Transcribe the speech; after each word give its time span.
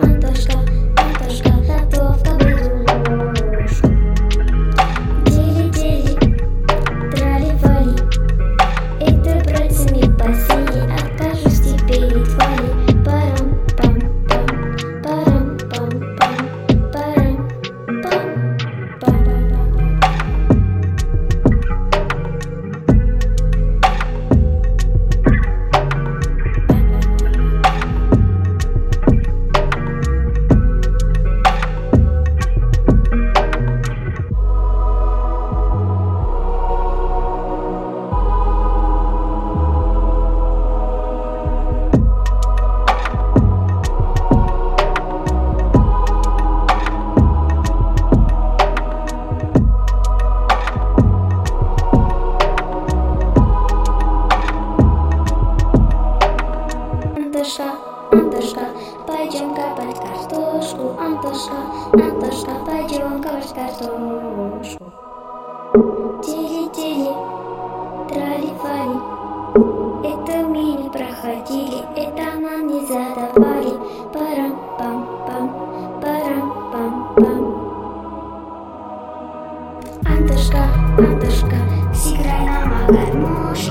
unterstanden. 0.00 0.81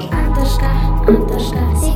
Atashka, 0.09 0.69
Atashka, 1.07 1.90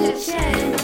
the 0.00 0.79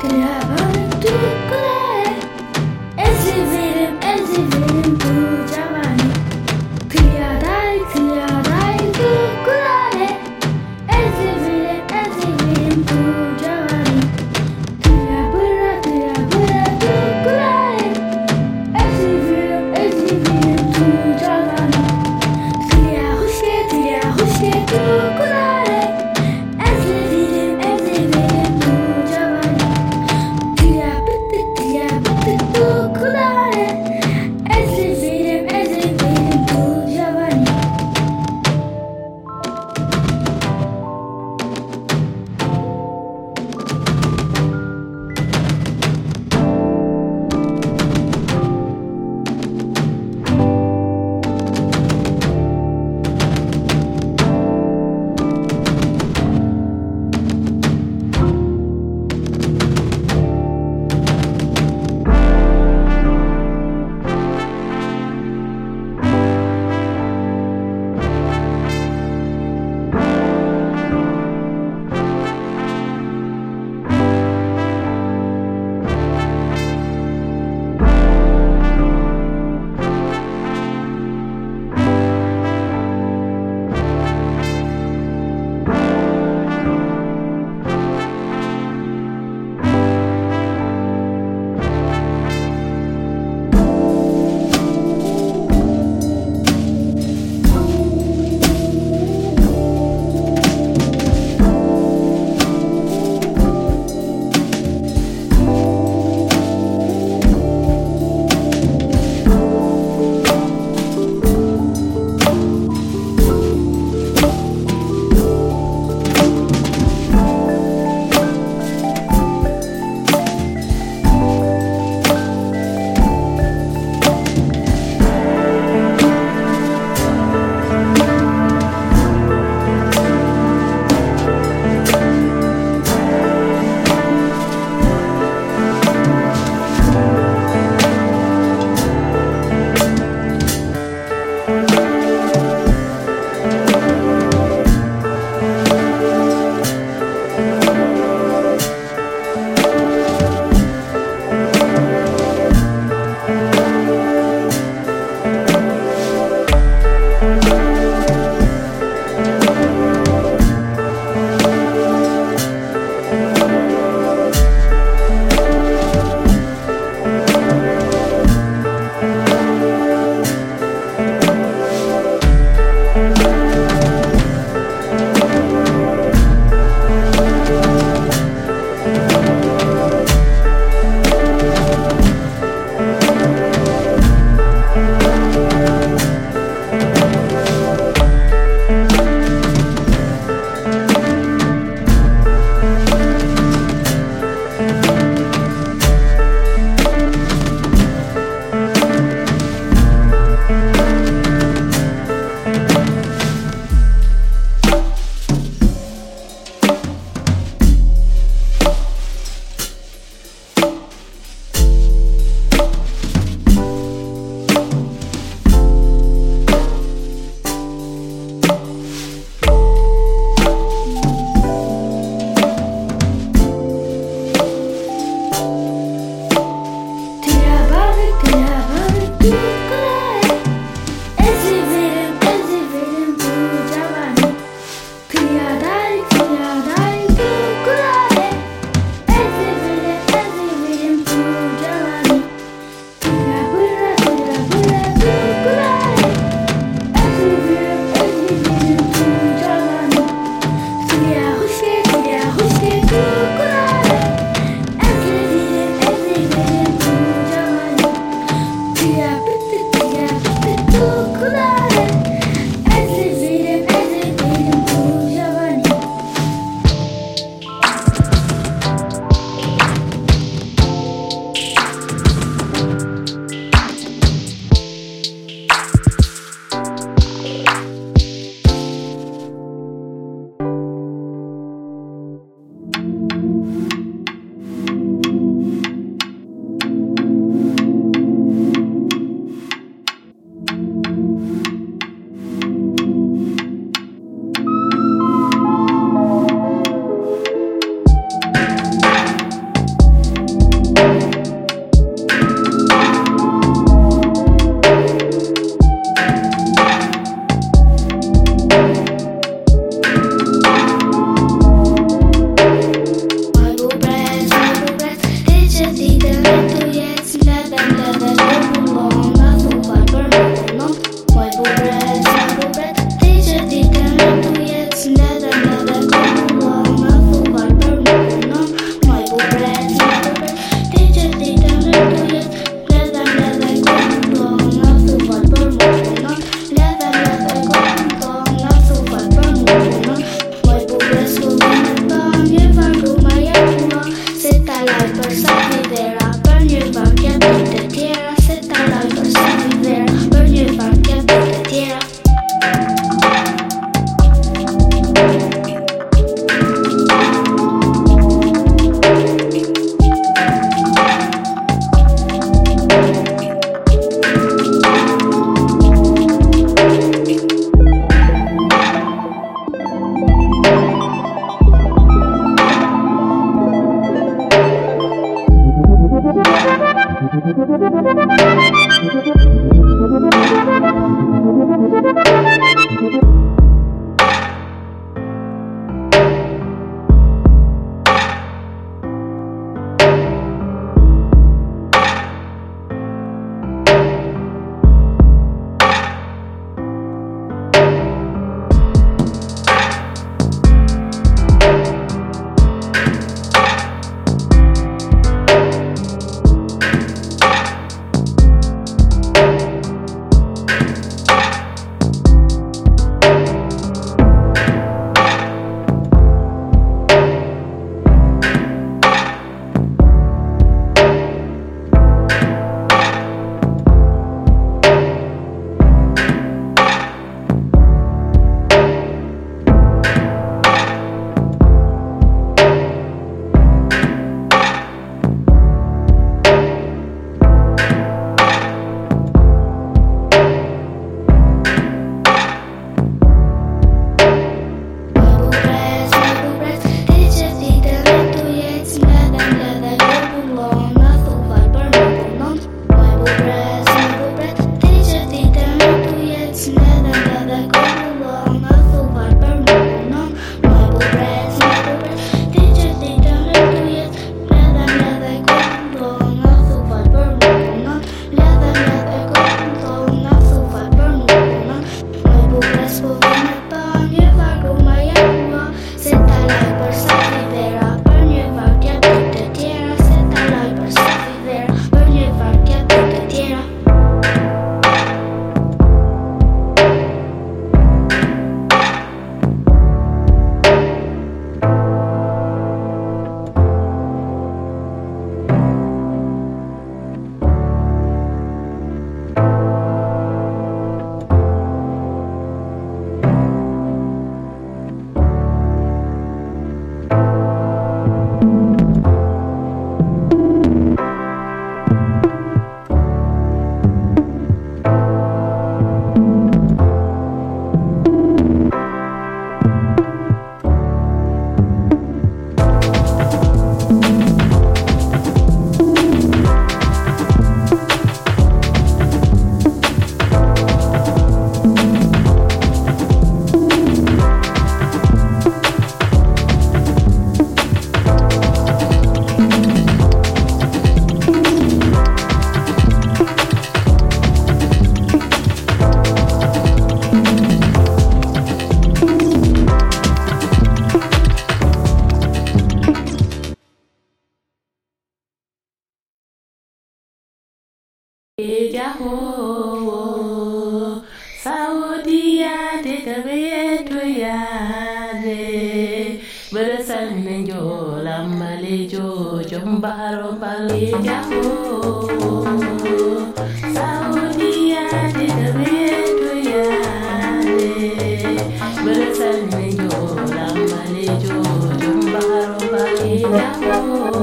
Travare, 0.00 0.18
travare, 0.18 0.39